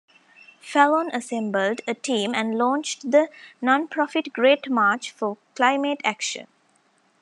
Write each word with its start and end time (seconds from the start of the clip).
Fallon 0.61 1.11
assembled 1.13 1.81
a 1.87 1.93
team 1.93 2.33
and 2.33 2.57
launched 2.57 3.11
the 3.11 3.29
non-profit, 3.61 4.33
Great 4.33 4.67
March 4.67 5.11
for 5.11 5.37
Climate 5.53 6.01
Action. 6.03 6.47